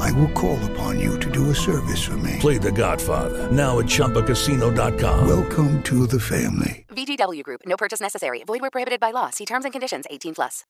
I 0.00 0.12
will 0.12 0.30
call 0.32 0.58
upon 0.72 1.00
you 1.00 1.18
to 1.20 1.30
do 1.30 1.50
a 1.50 1.54
service 1.54 2.02
for 2.02 2.16
me. 2.18 2.38
Play 2.40 2.58
The 2.58 2.72
Godfather 2.72 3.50
now 3.50 3.78
at 3.78 3.86
Choppacasino.com. 3.86 5.26
Welcome 5.26 5.82
to 5.84 6.06
the 6.06 6.20
family. 6.20 6.84
VGW 6.88 7.42
Group. 7.42 7.62
No 7.66 7.76
purchase 7.76 8.00
necessary. 8.00 8.44
Void 8.44 8.60
where 8.60 8.70
prohibited 8.70 9.00
by 9.00 9.10
law. 9.10 9.30
See 9.30 9.44
terms 9.44 9.64
and 9.64 9.72
conditions. 9.72 10.04
18 10.10 10.34
plus. 10.34 10.64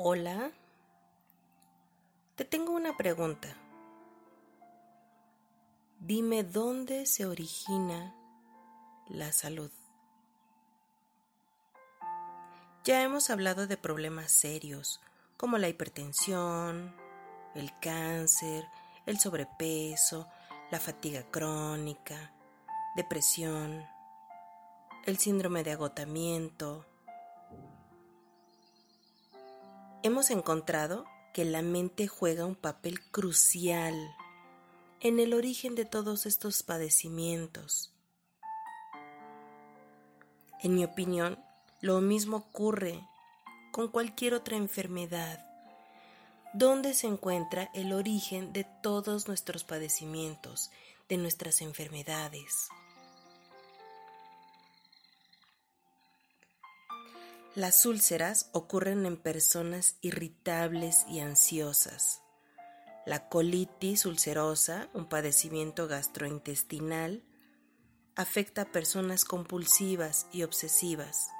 Hola. 0.00 0.52
Te 2.36 2.44
tengo 2.44 2.72
una 2.72 2.96
pregunta. 2.96 3.48
Dime 5.98 6.44
dónde 6.44 7.04
se 7.04 7.26
origina 7.26 8.14
la 9.08 9.32
salud. 9.32 9.72
Ya 12.88 13.02
hemos 13.02 13.28
hablado 13.28 13.66
de 13.66 13.76
problemas 13.76 14.32
serios 14.32 14.98
como 15.36 15.58
la 15.58 15.68
hipertensión, 15.68 16.96
el 17.54 17.70
cáncer, 17.80 18.64
el 19.04 19.20
sobrepeso, 19.20 20.26
la 20.70 20.80
fatiga 20.80 21.22
crónica, 21.30 22.32
depresión, 22.96 23.84
el 25.04 25.18
síndrome 25.18 25.64
de 25.64 25.72
agotamiento. 25.72 26.86
Hemos 30.02 30.30
encontrado 30.30 31.04
que 31.34 31.44
la 31.44 31.60
mente 31.60 32.08
juega 32.08 32.46
un 32.46 32.56
papel 32.56 33.02
crucial 33.10 34.16
en 35.00 35.20
el 35.20 35.34
origen 35.34 35.74
de 35.74 35.84
todos 35.84 36.24
estos 36.24 36.62
padecimientos. 36.62 37.92
En 40.62 40.74
mi 40.74 40.86
opinión, 40.86 41.38
lo 41.80 42.00
mismo 42.00 42.38
ocurre 42.38 43.06
con 43.70 43.88
cualquier 43.88 44.34
otra 44.34 44.56
enfermedad. 44.56 45.44
¿Dónde 46.52 46.94
se 46.94 47.06
encuentra 47.06 47.70
el 47.74 47.92
origen 47.92 48.52
de 48.52 48.64
todos 48.82 49.28
nuestros 49.28 49.64
padecimientos, 49.64 50.70
de 51.08 51.18
nuestras 51.18 51.60
enfermedades? 51.60 52.68
Las 57.54 57.86
úlceras 57.86 58.50
ocurren 58.52 59.04
en 59.06 59.16
personas 59.16 59.96
irritables 60.00 61.04
y 61.08 61.20
ansiosas. 61.20 62.22
La 63.06 63.28
colitis 63.28 64.04
ulcerosa, 64.06 64.88
un 64.94 65.08
padecimiento 65.08 65.88
gastrointestinal, 65.88 67.22
afecta 68.16 68.62
a 68.62 68.72
personas 68.72 69.24
compulsivas 69.24 70.26
y 70.32 70.42
obsesivas. 70.42 71.30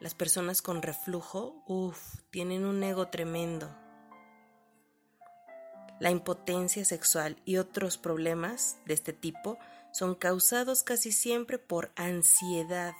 Las 0.00 0.14
personas 0.14 0.60
con 0.60 0.82
reflujo, 0.82 1.62
uff, 1.66 2.16
tienen 2.30 2.64
un 2.64 2.82
ego 2.82 3.08
tremendo. 3.08 3.74
La 6.00 6.10
impotencia 6.10 6.84
sexual 6.84 7.40
y 7.44 7.58
otros 7.58 7.96
problemas 7.96 8.76
de 8.86 8.94
este 8.94 9.12
tipo 9.12 9.58
son 9.92 10.16
causados 10.16 10.82
casi 10.82 11.12
siempre 11.12 11.58
por 11.58 11.92
ansiedad 11.94 12.94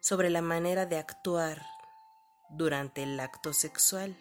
sobre 0.00 0.28
la 0.28 0.42
manera 0.42 0.84
de 0.84 0.98
actuar 0.98 1.64
durante 2.50 3.02
el 3.02 3.18
acto 3.18 3.54
sexual. 3.54 4.14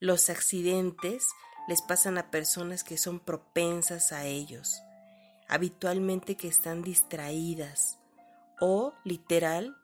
Los 0.00 0.30
accidentes 0.30 1.28
les 1.68 1.82
pasan 1.82 2.16
a 2.16 2.30
personas 2.30 2.82
que 2.84 2.96
son 2.96 3.20
propensas 3.20 4.12
a 4.12 4.24
ellos, 4.24 4.82
habitualmente 5.46 6.36
que 6.36 6.48
están 6.48 6.82
distraídas 6.82 7.98
o, 8.60 8.94
literal, 9.04 9.76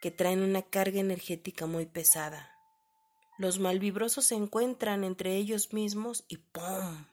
que 0.00 0.10
traen 0.10 0.42
una 0.42 0.62
carga 0.62 1.00
energética 1.00 1.66
muy 1.66 1.86
pesada. 1.86 2.50
Los 3.38 3.58
malvibrosos 3.58 4.26
se 4.26 4.34
encuentran 4.34 5.02
entre 5.02 5.36
ellos 5.36 5.72
mismos 5.72 6.24
y 6.28 6.36
¡pum! 6.36 7.06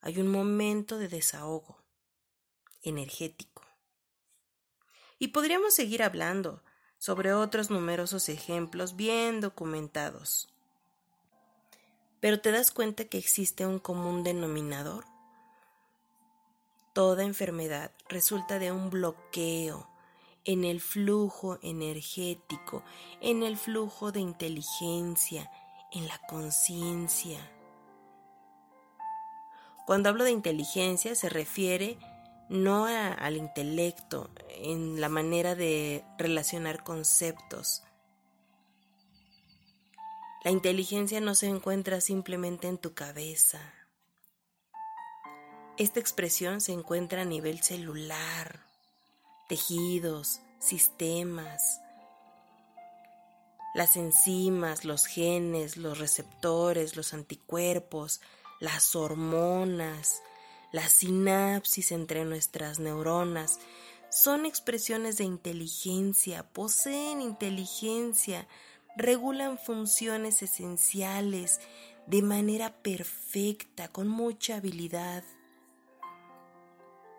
Hay 0.00 0.18
un 0.18 0.28
momento 0.28 0.98
de 0.98 1.08
desahogo 1.08 1.78
energético. 2.82 3.62
Y 5.18 5.28
podríamos 5.28 5.74
seguir 5.74 6.02
hablando 6.02 6.62
sobre 6.98 7.32
otros 7.32 7.70
numerosos 7.70 8.28
ejemplos 8.28 8.96
bien 8.96 9.40
documentados. 9.40 10.48
Pero 12.20 12.40
te 12.40 12.50
das 12.50 12.70
cuenta 12.70 13.04
que 13.04 13.18
existe 13.18 13.66
un 13.66 13.78
común 13.78 14.24
denominador. 14.24 15.04
Toda 16.98 17.22
enfermedad 17.22 17.92
resulta 18.08 18.58
de 18.58 18.72
un 18.72 18.90
bloqueo 18.90 19.88
en 20.44 20.64
el 20.64 20.80
flujo 20.80 21.56
energético, 21.62 22.82
en 23.20 23.44
el 23.44 23.56
flujo 23.56 24.10
de 24.10 24.18
inteligencia, 24.18 25.48
en 25.92 26.08
la 26.08 26.18
conciencia. 26.28 27.38
Cuando 29.86 30.08
hablo 30.08 30.24
de 30.24 30.32
inteligencia 30.32 31.14
se 31.14 31.28
refiere 31.28 32.00
no 32.48 32.86
al 32.86 33.36
intelecto, 33.36 34.28
en 34.48 35.00
la 35.00 35.08
manera 35.08 35.54
de 35.54 36.04
relacionar 36.18 36.82
conceptos, 36.82 37.84
la 40.42 40.50
inteligencia 40.50 41.20
no 41.20 41.36
se 41.36 41.46
encuentra 41.46 42.00
simplemente 42.00 42.66
en 42.66 42.76
tu 42.76 42.92
cabeza. 42.92 43.77
Esta 45.78 46.00
expresión 46.00 46.60
se 46.60 46.72
encuentra 46.72 47.22
a 47.22 47.24
nivel 47.24 47.62
celular, 47.62 48.58
tejidos, 49.48 50.40
sistemas, 50.58 51.80
las 53.76 53.96
enzimas, 53.96 54.84
los 54.84 55.06
genes, 55.06 55.76
los 55.76 55.98
receptores, 55.98 56.96
los 56.96 57.14
anticuerpos, 57.14 58.20
las 58.58 58.96
hormonas, 58.96 60.20
la 60.72 60.88
sinapsis 60.88 61.92
entre 61.92 62.24
nuestras 62.24 62.80
neuronas, 62.80 63.60
son 64.10 64.46
expresiones 64.46 65.16
de 65.16 65.24
inteligencia, 65.24 66.42
poseen 66.42 67.20
inteligencia, 67.20 68.48
regulan 68.96 69.58
funciones 69.58 70.42
esenciales 70.42 71.60
de 72.08 72.22
manera 72.22 72.74
perfecta, 72.82 73.86
con 73.86 74.08
mucha 74.08 74.56
habilidad. 74.56 75.22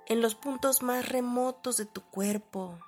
En 0.10 0.22
los 0.22 0.34
puntos 0.34 0.82
más 0.82 1.08
remotos 1.08 1.78
de 1.78 1.86
tu 1.86 2.02
cuerpo. 2.02 2.80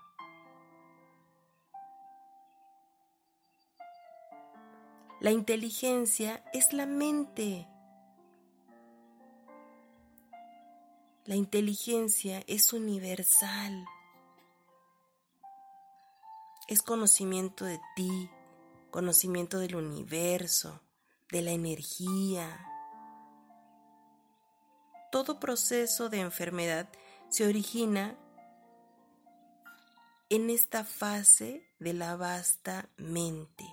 La 5.19 5.29
inteligencia 5.29 6.43
es 6.51 6.73
la 6.73 6.87
mente. 6.87 7.67
La 11.25 11.35
inteligencia 11.35 12.43
es 12.47 12.73
universal. 12.73 13.85
Es 16.67 16.81
conocimiento 16.81 17.65
de 17.65 17.79
ti, 17.95 18.31
conocimiento 18.89 19.59
del 19.59 19.75
universo, 19.75 20.81
de 21.31 21.43
la 21.43 21.51
energía. 21.51 22.65
Todo 25.11 25.39
proceso 25.39 26.09
de 26.09 26.21
enfermedad 26.21 26.89
se 27.31 27.47
origina 27.47 28.17
en 30.29 30.49
esta 30.49 30.83
fase 30.83 31.65
de 31.79 31.93
la 31.93 32.17
vasta 32.17 32.89
mente. 32.97 33.63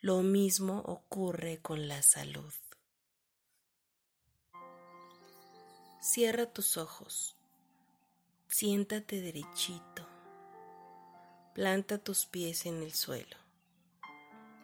Lo 0.00 0.22
mismo 0.22 0.78
ocurre 0.86 1.58
con 1.60 1.88
la 1.88 2.00
salud. 2.00 2.54
Cierra 6.00 6.46
tus 6.46 6.78
ojos, 6.78 7.36
siéntate 8.48 9.20
derechito, 9.20 10.08
planta 11.54 11.98
tus 11.98 12.24
pies 12.24 12.64
en 12.64 12.82
el 12.82 12.94
suelo, 12.94 13.36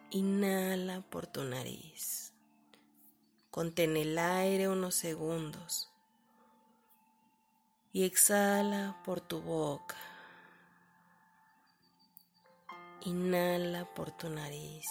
inhala 0.09 1.01
por 1.01 1.27
tu 1.27 1.43
nariz, 1.43 2.32
contén 3.53 3.97
el 3.97 4.17
aire 4.17 4.67
unos 4.67 4.95
segundos 4.95 5.91
y 7.91 8.03
exhala 8.03 8.99
por 9.05 9.21
tu 9.21 9.41
boca. 9.41 9.95
Inhala 13.01 13.85
por 13.93 14.09
tu 14.09 14.27
nariz. 14.27 14.87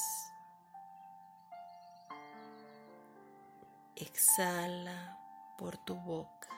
Exhala 3.96 5.18
por 5.58 5.76
tu 5.78 5.96
boca. 5.96 6.48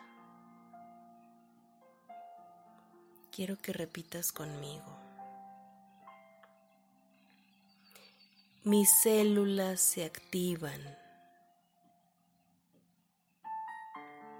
Quiero 3.32 3.56
que 3.56 3.72
repitas 3.72 4.30
conmigo. 4.30 4.98
Mis 8.64 8.90
células 9.02 9.80
se 9.80 10.04
activan, 10.04 10.98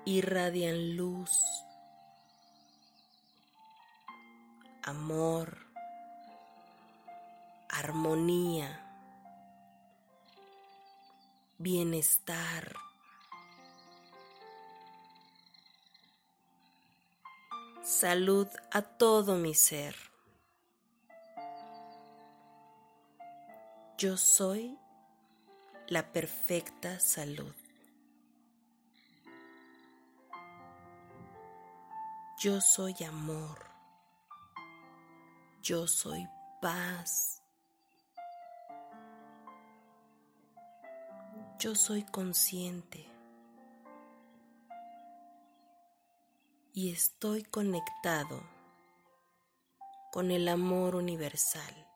irradian 0.06 0.97
luz, 0.97 1.41
amor, 4.83 5.56
armonía, 7.71 8.81
bienestar. 11.59 12.77
Salud 17.83 18.49
a 18.71 18.83
todo 18.83 19.37
mi 19.37 19.55
ser. 19.55 19.95
Yo 23.97 24.17
soy 24.17 24.79
la 25.89 26.12
perfecta 26.12 27.00
salud. 27.00 27.55
Yo 32.44 32.61
soy 32.61 32.94
amor. 33.08 33.58
Yo 35.62 35.87
soy 35.87 36.29
paz. 36.61 37.43
Yo 41.58 41.75
soy 41.75 42.02
consciente. 42.02 43.11
Y 46.75 46.93
estoy 46.93 47.44
conectado 47.44 48.43
con 50.12 50.31
el 50.31 50.47
amor 50.49 50.97
universal. 50.97 51.94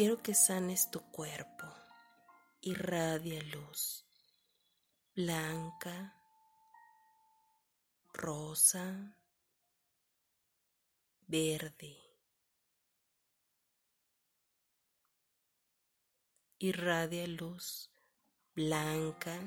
Quiero 0.00 0.22
que 0.22 0.34
sanes 0.34 0.90
tu 0.90 1.02
cuerpo 1.10 1.66
irradia 2.62 3.42
luz 3.42 4.06
blanca, 5.14 6.16
rosa, 8.14 9.14
verde. 11.26 11.98
Irradia 16.60 17.26
luz 17.26 17.90
blanca, 18.54 19.38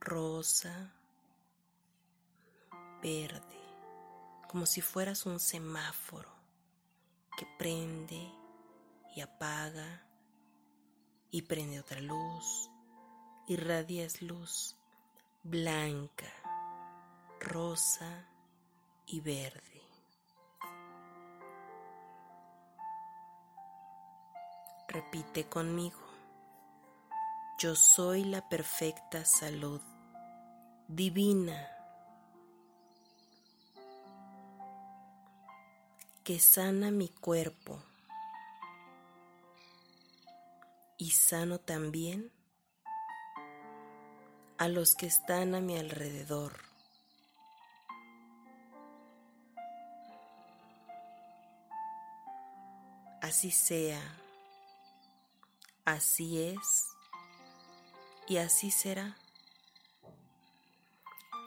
rosa, 0.00 0.92
verde, 3.00 3.62
como 4.48 4.66
si 4.66 4.80
fueras 4.80 5.26
un 5.26 5.38
semáforo 5.38 6.34
que 7.38 7.46
prende 7.56 8.39
y 9.14 9.20
apaga 9.20 10.06
y 11.30 11.42
prende 11.42 11.80
otra 11.80 12.00
luz, 12.00 12.70
irradias 13.46 14.22
luz 14.22 14.76
blanca, 15.42 16.30
rosa 17.40 18.26
y 19.06 19.20
verde. 19.20 19.82
Repite 24.88 25.48
conmigo, 25.48 26.00
yo 27.58 27.76
soy 27.76 28.24
la 28.24 28.48
perfecta 28.48 29.24
salud 29.24 29.80
divina 30.88 31.68
que 36.24 36.40
sana 36.40 36.90
mi 36.90 37.08
cuerpo 37.08 37.89
y 41.00 41.12
sano 41.12 41.58
también 41.58 42.30
a 44.58 44.68
los 44.68 44.94
que 44.94 45.06
están 45.06 45.54
a 45.54 45.60
mi 45.62 45.78
alrededor. 45.78 46.60
Así 53.22 53.50
sea, 53.50 54.02
así 55.86 56.42
es 56.42 56.88
y 58.28 58.36
así 58.36 58.70
será. 58.70 59.16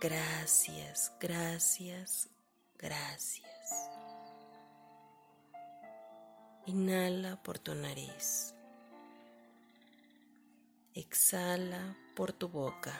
Gracias, 0.02 1.12
gracias, 1.20 2.28
gracias. 2.80 3.90
Inhala 6.66 7.42
por 7.44 7.60
tu 7.60 7.76
nariz. 7.76 8.56
Exhala 10.96 11.98
por 12.16 12.34
tu 12.34 12.50
boca. 12.50 12.94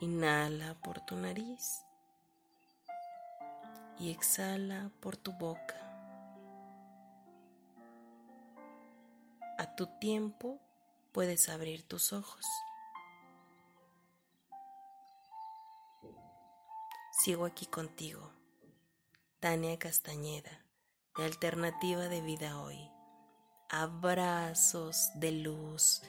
Inhala 0.00 0.74
por 0.82 1.00
tu 1.02 1.14
nariz 1.14 1.86
y 4.00 4.10
exhala 4.10 4.90
por 4.98 5.16
tu 5.16 5.32
boca. 5.32 5.76
A 9.58 9.76
tu 9.76 9.86
tiempo 10.00 10.58
puedes 11.12 11.48
abrir 11.48 11.84
tus 11.84 12.12
ojos. 12.12 12.44
Sigo 17.12 17.44
aquí 17.44 17.66
contigo, 17.66 18.32
Tania 19.38 19.78
Castañeda, 19.78 20.64
de 21.16 21.24
Alternativa 21.26 22.08
de 22.08 22.22
Vida 22.22 22.60
Hoy 22.60 22.90
abrazos 23.70 25.10
de 25.18 25.30
luz 25.32 26.02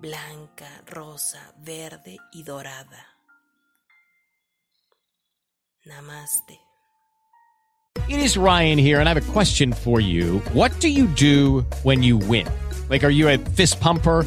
blanca, 0.00 0.68
rosa, 0.86 1.40
verde 1.62 2.18
y 2.32 2.42
dorada. 2.42 3.06
Namaste. 5.86 6.58
It 8.08 8.18
is 8.18 8.36
Ryan 8.36 8.76
here, 8.76 9.00
and 9.00 9.08
I 9.08 9.14
have 9.14 9.28
a 9.28 9.32
question 9.32 9.72
for 9.72 10.00
you. 10.00 10.40
What 10.52 10.78
do 10.80 10.88
you 10.88 11.06
do 11.06 11.62
when 11.84 12.02
you 12.02 12.18
win? 12.18 12.46
Like, 12.90 13.04
are 13.04 13.10
you 13.10 13.28
a 13.28 13.38
fist 13.38 13.80
pumper? 13.80 14.26